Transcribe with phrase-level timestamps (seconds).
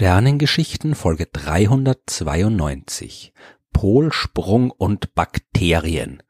[0.00, 3.32] Sternengeschichten Folge 392
[3.72, 6.22] Polsprung und Bakterien.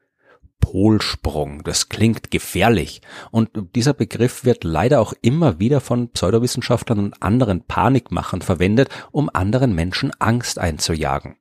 [0.59, 3.03] Polsprung, das klingt gefährlich.
[3.31, 9.29] Und dieser Begriff wird leider auch immer wieder von Pseudowissenschaftlern und anderen Panikmachern verwendet, um
[9.31, 11.37] anderen Menschen Angst einzujagen.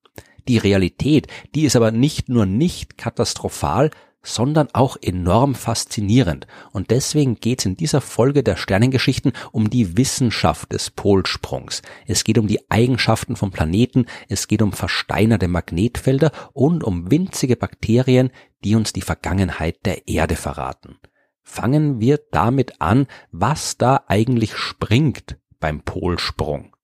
[0.49, 3.89] Die Realität, die ist aber nicht nur nicht katastrophal,
[4.23, 6.47] sondern auch enorm faszinierend.
[6.71, 11.81] Und deswegen geht es in dieser Folge der Sternengeschichten um die Wissenschaft des Polsprungs.
[12.05, 17.55] Es geht um die Eigenschaften von Planeten, es geht um versteinerte Magnetfelder und um winzige
[17.55, 18.31] Bakterien,
[18.63, 20.97] die uns die Vergangenheit der Erde verraten.
[21.41, 26.76] Fangen wir damit an, was da eigentlich springt beim Polsprung.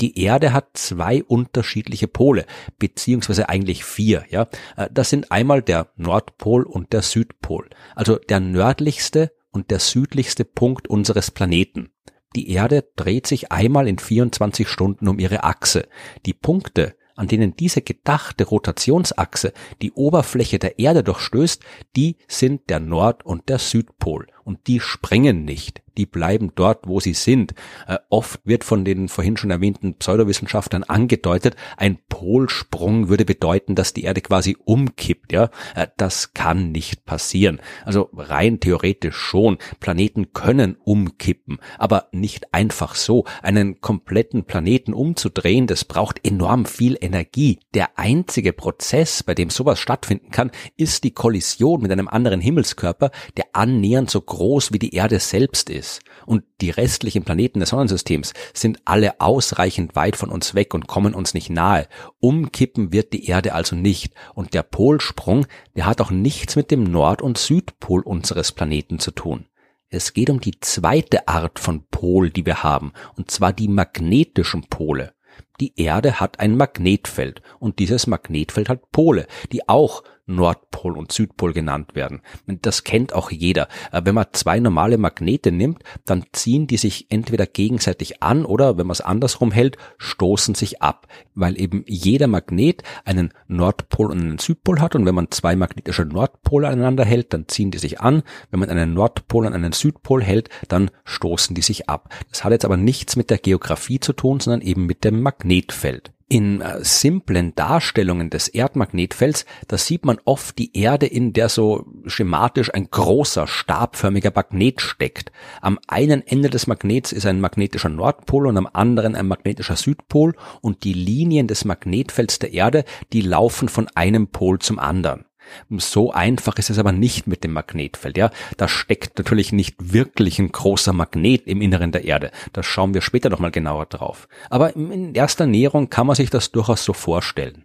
[0.00, 2.46] Die Erde hat zwei unterschiedliche Pole,
[2.78, 4.48] beziehungsweise eigentlich vier, ja.
[4.76, 7.68] Äh, das sind einmal der Nordpol und der Südpol.
[7.94, 11.90] Also der nördlichste und der südlichste Punkt unseres Planeten.
[12.36, 15.88] Die Erde dreht sich einmal in 24 Stunden um ihre Achse.
[16.26, 19.52] Die Punkte, an denen diese gedachte Rotationsachse
[19.82, 21.62] die Oberfläche der Erde durchstößt,
[21.96, 24.28] die sind der Nord- und der Südpol.
[24.44, 27.54] Und die springen nicht die bleiben dort, wo sie sind.
[27.86, 33.92] Äh, oft wird von den vorhin schon erwähnten Pseudowissenschaftlern angedeutet, ein Polsprung würde bedeuten, dass
[33.92, 35.32] die Erde quasi umkippt.
[35.32, 37.60] Ja, äh, das kann nicht passieren.
[37.84, 39.58] Also rein theoretisch schon.
[39.80, 43.24] Planeten können umkippen, aber nicht einfach so.
[43.42, 47.58] Einen kompletten Planeten umzudrehen, das braucht enorm viel Energie.
[47.74, 53.10] Der einzige Prozess, bei dem sowas stattfinden kann, ist die Kollision mit einem anderen Himmelskörper,
[53.36, 56.02] der annähernd so groß wie die Erde selbst ist ist.
[56.26, 61.14] Und die restlichen Planeten des Sonnensystems sind alle ausreichend weit von uns weg und kommen
[61.14, 61.88] uns nicht nahe.
[62.20, 64.12] Umkippen wird die Erde also nicht.
[64.34, 69.10] Und der Polsprung, der hat auch nichts mit dem Nord- und Südpol unseres Planeten zu
[69.10, 69.46] tun.
[69.88, 74.68] Es geht um die zweite Art von Pol, die wir haben, und zwar die magnetischen
[74.68, 75.14] Pole.
[75.60, 81.52] Die Erde hat ein Magnetfeld und dieses Magnetfeld hat Pole, die auch Nordpol und Südpol
[81.52, 82.22] genannt werden.
[82.46, 83.68] Das kennt auch jeder.
[83.92, 88.78] Äh, wenn man zwei normale Magnete nimmt, dann ziehen die sich entweder gegenseitig an oder,
[88.78, 94.20] wenn man es andersrum hält, stoßen sich ab, weil eben jeder Magnet einen Nordpol und
[94.20, 98.00] einen Südpol hat und wenn man zwei magnetische Nordpole aneinander hält, dann ziehen die sich
[98.00, 98.22] an.
[98.50, 102.14] Wenn man einen Nordpol und einen Südpol hält, dann stoßen die sich ab.
[102.30, 106.12] Das hat jetzt aber nichts mit der Geografie zu tun, sondern eben mit dem Magnetfeld.
[106.32, 111.86] In äh, simplen Darstellungen des Erdmagnetfelds, da sieht man oft die Erde, in der so
[112.06, 115.32] schematisch ein großer, stabförmiger Magnet steckt.
[115.60, 120.36] Am einen Ende des Magnets ist ein magnetischer Nordpol und am anderen ein magnetischer Südpol
[120.60, 125.24] und die Linien des Magnetfelds der Erde, die laufen von einem Pol zum anderen.
[125.70, 128.30] So einfach ist es aber nicht mit dem Magnetfeld, ja.
[128.56, 132.30] Da steckt natürlich nicht wirklich ein großer Magnet im Inneren der Erde.
[132.52, 134.28] Da schauen wir später nochmal genauer drauf.
[134.48, 137.64] Aber in erster Näherung kann man sich das durchaus so vorstellen.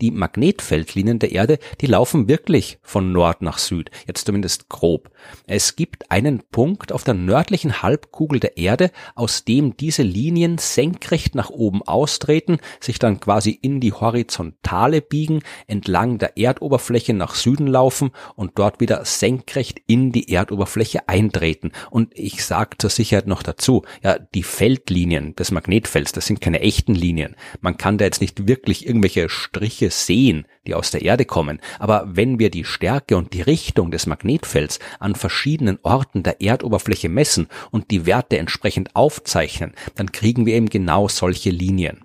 [0.00, 5.10] Die Magnetfeldlinien der Erde, die laufen wirklich von Nord nach Süd, jetzt zumindest grob.
[5.46, 11.34] Es gibt einen Punkt auf der nördlichen Halbkugel der Erde, aus dem diese Linien senkrecht
[11.34, 17.66] nach oben austreten, sich dann quasi in die Horizontale biegen, entlang der Erdoberfläche nach Süden
[17.66, 21.72] laufen und dort wieder senkrecht in die Erdoberfläche eintreten.
[21.90, 26.60] Und ich sage zur Sicherheit noch dazu, ja, die Feldlinien des Magnetfelds, das sind keine
[26.60, 27.36] echten Linien.
[27.60, 31.60] Man kann da jetzt nicht wirklich irgendwelche Striche sehen, die aus der Erde kommen.
[31.78, 37.08] Aber wenn wir die Stärke und die Richtung des Magnetfelds an verschiedenen Orten der Erdoberfläche
[37.08, 42.04] messen und die Werte entsprechend aufzeichnen, dann kriegen wir eben genau solche Linien.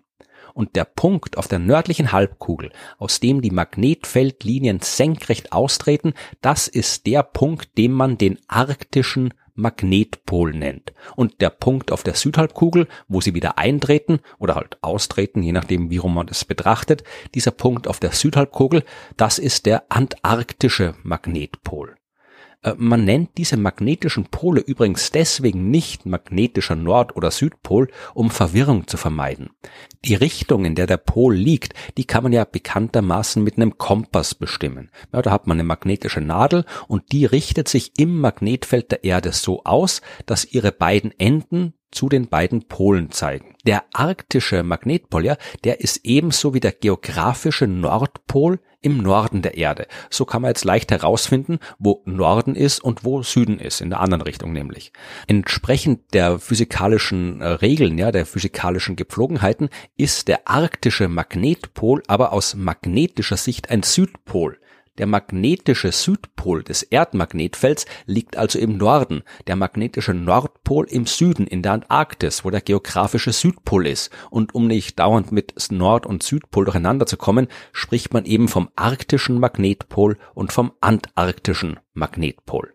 [0.53, 7.05] Und der Punkt auf der nördlichen Halbkugel, aus dem die Magnetfeldlinien senkrecht austreten, das ist
[7.05, 10.93] der Punkt, den man den arktischen Magnetpol nennt.
[11.15, 15.89] Und der Punkt auf der Südhalbkugel, wo sie wieder eintreten oder halt austreten, je nachdem,
[15.89, 17.03] wie rum man das betrachtet,
[17.35, 18.83] dieser Punkt auf der Südhalbkugel,
[19.17, 21.95] das ist der antarktische Magnetpol.
[22.63, 28.87] Äh, man nennt diese magnetischen Pole übrigens deswegen nicht magnetischer Nord- oder Südpol, um Verwirrung
[28.87, 29.49] zu vermeiden.
[30.05, 34.35] Die Richtung, in der der Pol liegt, die kann man ja bekanntermaßen mit einem Kompass
[34.35, 34.91] bestimmen.
[35.13, 39.31] Ja, da hat man eine magnetische Nadel und die richtet sich im Magnetfeld der Erde
[39.31, 43.55] so aus, dass ihre beiden Enden zu den beiden Polen zeigen.
[43.65, 49.87] Der arktische Magnetpol, ja, der ist ebenso wie der geografische Nordpol im Norden der Erde.
[50.09, 53.99] So kann man jetzt leicht herausfinden, wo Norden ist und wo Süden ist, in der
[53.99, 54.91] anderen Richtung nämlich.
[55.27, 62.55] Entsprechend der physikalischen äh, Regeln, ja, der physikalischen Gepflogenheiten ist der arktische Magnetpol aber aus
[62.55, 64.60] magnetischer Sicht ein Südpol.
[64.97, 71.61] Der magnetische Südpol des Erdmagnetfelds liegt also im Norden, der magnetische Nordpol im Süden in
[71.61, 74.11] der Antarktis, wo der geografische Südpol ist.
[74.29, 78.69] Und um nicht dauernd mit Nord- und Südpol durcheinander zu kommen, spricht man eben vom
[78.75, 82.73] arktischen Magnetpol und vom antarktischen Magnetpol.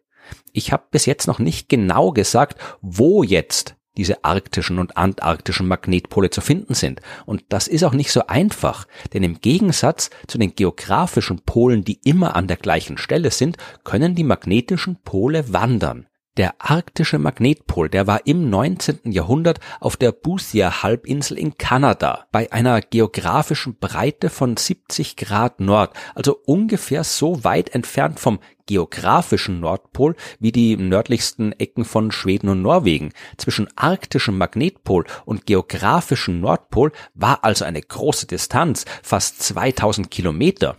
[0.53, 6.31] Ich habe bis jetzt noch nicht genau gesagt, wo jetzt diese arktischen und antarktischen Magnetpole
[6.31, 7.01] zu finden sind.
[7.25, 12.01] Und das ist auch nicht so einfach, denn im Gegensatz zu den geografischen Polen, die
[12.05, 16.07] immer an der gleichen Stelle sind, können die magnetischen Pole wandern.
[16.37, 19.11] Der arktische Magnetpol, der war im 19.
[19.11, 26.39] Jahrhundert auf der Boothia-Halbinsel in Kanada bei einer geografischen Breite von 70 Grad Nord, also
[26.45, 33.13] ungefähr so weit entfernt vom geografischen Nordpol wie die nördlichsten Ecken von Schweden und Norwegen.
[33.39, 40.77] Zwischen arktischem Magnetpol und geografischem Nordpol war also eine große Distanz, fast 2000 Kilometer.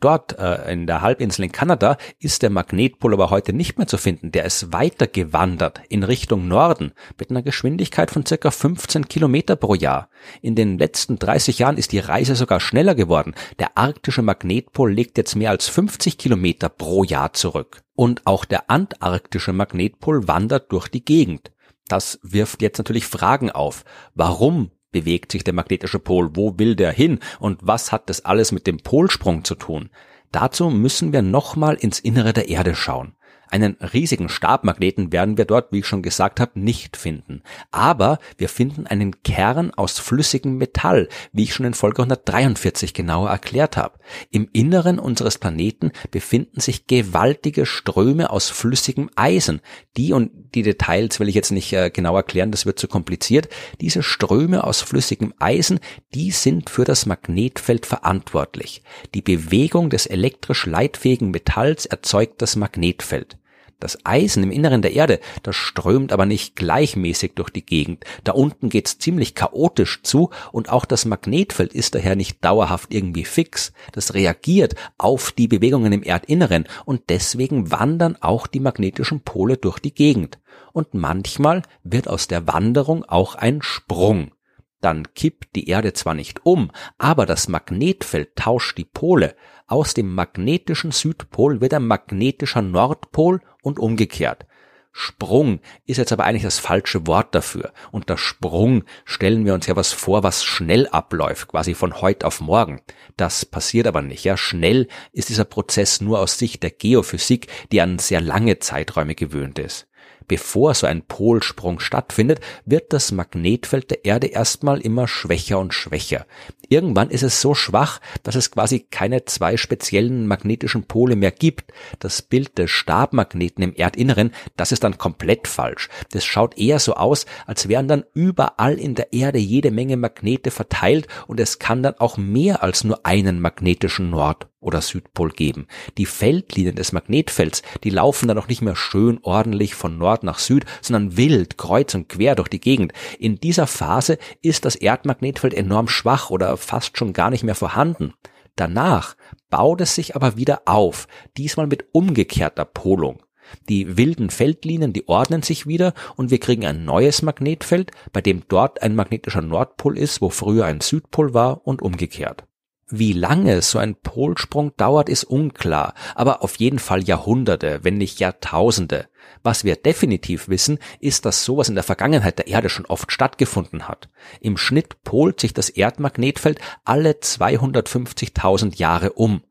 [0.00, 3.96] Dort äh, in der Halbinsel in Kanada ist der Magnetpol aber heute nicht mehr zu
[3.96, 4.30] finden.
[4.30, 9.74] Der ist weiter gewandert in Richtung Norden mit einer Geschwindigkeit von circa 15 Kilometer pro
[9.74, 10.10] Jahr.
[10.42, 13.34] In den letzten 30 Jahren ist die Reise sogar schneller geworden.
[13.58, 17.82] Der arktische Magnetpol legt jetzt mehr als 50 Kilometer pro Jahr zurück.
[17.94, 21.52] Und auch der antarktische Magnetpol wandert durch die Gegend.
[21.88, 23.84] Das wirft jetzt natürlich Fragen auf.
[24.14, 26.30] Warum bewegt sich der magnetische Pol?
[26.36, 27.18] Wo will der hin?
[27.38, 29.90] Und was hat das alles mit dem Polsprung zu tun?
[30.32, 33.14] Dazu müssen wir nochmal ins Innere der Erde schauen.
[33.50, 37.42] Einen riesigen Stabmagneten werden wir dort, wie ich schon gesagt habe, nicht finden.
[37.70, 43.30] Aber wir finden einen Kern aus flüssigem Metall, wie ich schon in Folge 143 genauer
[43.30, 43.98] erklärt habe.
[44.30, 49.60] Im Inneren unseres Planeten befinden sich gewaltige Ströme aus flüssigem Eisen.
[49.96, 53.48] Die und die Details will ich jetzt nicht äh, genau erklären, das wird zu kompliziert.
[53.80, 55.80] Diese Ströme aus flüssigem Eisen,
[56.14, 58.82] die sind für das Magnetfeld verantwortlich.
[59.14, 63.35] Die Bewegung des elektrisch leitfähigen Metalls erzeugt das Magnetfeld.
[63.78, 68.04] Das Eisen im Inneren der Erde, das strömt aber nicht gleichmäßig durch die Gegend.
[68.24, 73.26] Da unten geht's ziemlich chaotisch zu und auch das Magnetfeld ist daher nicht dauerhaft irgendwie
[73.26, 73.72] fix.
[73.92, 79.78] Das reagiert auf die Bewegungen im Erdinneren und deswegen wandern auch die magnetischen Pole durch
[79.78, 80.38] die Gegend.
[80.72, 84.32] Und manchmal wird aus der Wanderung auch ein Sprung.
[84.80, 89.34] Dann kippt die Erde zwar nicht um, aber das Magnetfeld tauscht die Pole.
[89.68, 94.46] Aus dem magnetischen Südpol wird ein magnetischer Nordpol und umgekehrt.
[94.92, 97.72] Sprung ist jetzt aber eigentlich das falsche Wort dafür.
[97.90, 102.40] Unter Sprung stellen wir uns ja was vor, was schnell abläuft, quasi von heute auf
[102.40, 102.80] morgen.
[103.16, 104.24] Das passiert aber nicht.
[104.24, 109.16] Ja, schnell ist dieser Prozess nur aus Sicht der Geophysik, die an sehr lange Zeiträume
[109.16, 109.88] gewöhnt ist.
[110.28, 116.26] Bevor so ein Polsprung stattfindet, wird das Magnetfeld der Erde erstmal immer schwächer und schwächer.
[116.68, 121.72] Irgendwann ist es so schwach, dass es quasi keine zwei speziellen magnetischen Pole mehr gibt.
[122.00, 125.88] Das Bild des Stabmagneten im Erdinneren, das ist dann komplett falsch.
[126.10, 130.50] Das schaut eher so aus, als wären dann überall in der Erde jede Menge Magnete
[130.50, 135.66] verteilt und es kann dann auch mehr als nur einen magnetischen Nord- oder Südpol geben.
[135.96, 140.38] Die Feldlinien des Magnetfelds, die laufen dann auch nicht mehr schön ordentlich von Nord nach
[140.38, 142.92] Süd, sondern wild kreuz und quer durch die Gegend.
[143.18, 148.12] In dieser Phase ist das Erdmagnetfeld enorm schwach oder fast schon gar nicht mehr vorhanden.
[148.56, 149.16] Danach
[149.50, 153.22] baut es sich aber wieder auf, diesmal mit umgekehrter Polung.
[153.68, 158.42] Die wilden Feldlinien, die ordnen sich wieder und wir kriegen ein neues Magnetfeld, bei dem
[158.48, 162.44] dort ein magnetischer Nordpol ist, wo früher ein Südpol war und umgekehrt.
[162.88, 168.20] Wie lange so ein Polsprung dauert, ist unklar, aber auf jeden Fall Jahrhunderte, wenn nicht
[168.20, 169.08] Jahrtausende.
[169.42, 173.88] Was wir definitiv wissen, ist, dass sowas in der Vergangenheit der Erde schon oft stattgefunden
[173.88, 174.08] hat.
[174.40, 179.42] Im Schnitt polt sich das Erdmagnetfeld alle 250.000 Jahre um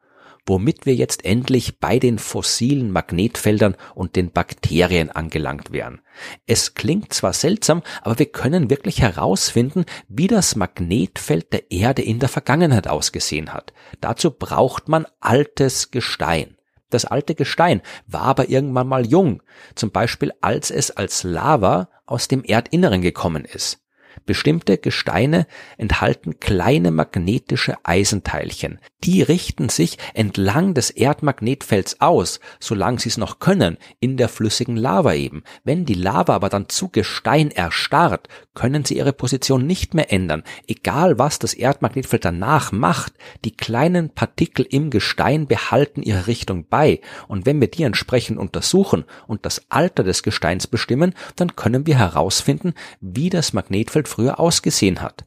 [0.46, 6.02] womit wir jetzt endlich bei den fossilen Magnetfeldern und den Bakterien angelangt wären.
[6.46, 12.20] Es klingt zwar seltsam, aber wir können wirklich herausfinden, wie das Magnetfeld der Erde in
[12.20, 13.74] der Vergangenheit ausgesehen hat.
[14.02, 16.58] Dazu braucht man altes Gestein.
[16.90, 19.42] Das alte Gestein war aber irgendwann mal jung,
[19.74, 23.85] zum Beispiel als es als Lava aus dem Erdinneren gekommen ist.
[24.25, 28.79] Bestimmte Gesteine enthalten kleine magnetische Eisenteilchen.
[29.03, 34.77] Die richten sich entlang des Erdmagnetfelds aus, solange sie es noch können, in der flüssigen
[34.77, 35.43] Lava eben.
[35.63, 40.43] Wenn die Lava aber dann zu Gestein erstarrt, können sie ihre Position nicht mehr ändern,
[40.67, 43.13] egal was das Erdmagnetfeld danach macht.
[43.43, 49.05] Die kleinen Partikel im Gestein behalten ihre Richtung bei, und wenn wir die entsprechend untersuchen
[49.27, 55.01] und das Alter des Gesteins bestimmen, dann können wir herausfinden, wie das Magnetfeld früher ausgesehen
[55.01, 55.25] hat.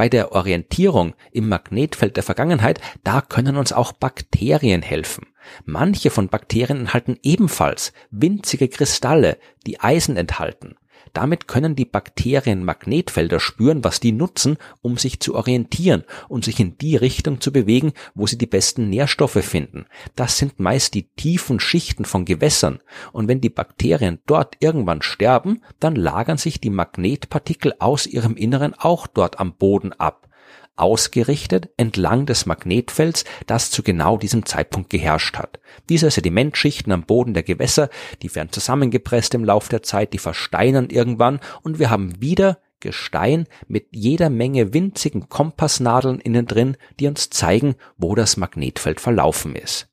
[0.00, 5.26] bei der Orientierung im Magnetfeld der Vergangenheit, da können uns auch Bakterien helfen.
[5.66, 9.36] Manche von Bakterien enthalten ebenfalls winzige Kristalle,
[9.66, 10.76] die Eisen enthalten.
[11.12, 16.60] Damit können die Bakterien Magnetfelder spüren, was die nutzen, um sich zu orientieren und sich
[16.60, 19.86] in die Richtung zu bewegen, wo sie die besten Nährstoffe finden.
[20.14, 22.80] Das sind meist die tiefen Schichten von Gewässern.
[23.12, 28.74] Und wenn die Bakterien dort irgendwann sterben, dann lagern sich die Magnetpartikel aus ihrem Inneren
[28.74, 30.29] auch dort am Boden ab
[30.80, 35.60] ausgerichtet entlang des Magnetfelds, das zu genau diesem Zeitpunkt geherrscht hat.
[35.88, 37.90] Diese Sedimentschichten am Boden der Gewässer,
[38.22, 43.46] die werden zusammengepresst im Lauf der Zeit, die versteinern irgendwann und wir haben wieder Gestein
[43.68, 49.89] mit jeder Menge winzigen Kompassnadeln innen drin, die uns zeigen, wo das Magnetfeld verlaufen ist.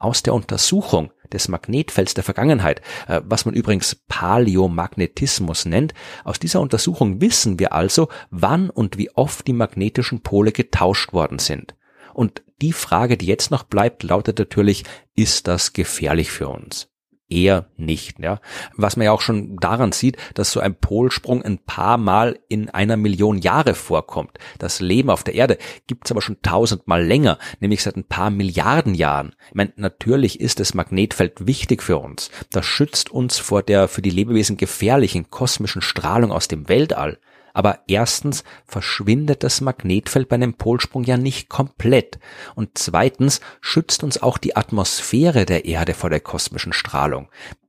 [0.00, 5.94] Aus der Untersuchung des Magnetfelds der Vergangenheit, äh, was man übrigens Paleomagnetismus nennt.
[6.24, 11.38] Aus dieser Untersuchung wissen wir also, wann und wie oft die magnetischen Pole getauscht worden
[11.38, 11.76] sind.
[12.12, 16.89] Und die Frage, die jetzt noch bleibt, lautet natürlich, ist das gefährlich für uns?
[17.30, 18.18] Eher nicht.
[18.18, 18.40] Ja.
[18.76, 22.68] Was man ja auch schon daran sieht, dass so ein Polsprung ein paar Mal in
[22.70, 24.38] einer Million Jahre vorkommt.
[24.58, 28.94] Das Leben auf der Erde gibt's aber schon tausendmal länger, nämlich seit ein paar Milliarden
[28.94, 29.34] Jahren.
[29.48, 32.30] Ich meine, natürlich ist das Magnetfeld wichtig für uns.
[32.50, 37.18] Das schützt uns vor der für die Lebewesen gefährlichen kosmischen Strahlung aus dem Weltall.
[37.52, 42.18] Aber erstens verschwindet das Magnetfeld bei einem Polsprung ja nicht komplett.
[42.54, 47.28] Und zweitens schützt uns auch die Atmosphäre der Erde vor der kosmischen Strahlung.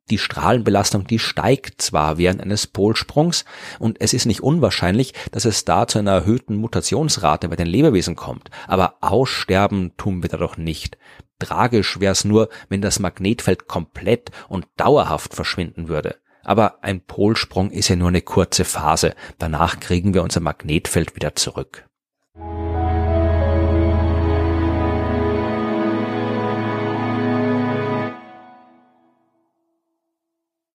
[0.09, 3.45] Die Strahlenbelastung, die steigt zwar während eines Polsprungs
[3.79, 8.17] und es ist nicht unwahrscheinlich, dass es da zu einer erhöhten Mutationsrate bei den Lebewesen
[8.17, 10.97] kommt, aber aussterben tun wir da doch nicht.
[11.39, 16.17] Tragisch wäre es nur, wenn das Magnetfeld komplett und dauerhaft verschwinden würde.
[16.43, 19.13] Aber ein Polsprung ist ja nur eine kurze Phase.
[19.37, 21.87] Danach kriegen wir unser Magnetfeld wieder zurück.